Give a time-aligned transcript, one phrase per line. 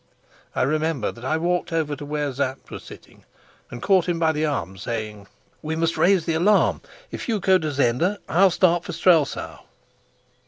[0.55, 3.23] I remember that I walked over to where Sapt was sitting,
[3.69, 5.27] and caught him by the arm, saying:
[5.61, 6.81] "We must raise the alarm.
[7.11, 9.59] If you'll go to Zenda, I'll start for Strelsau."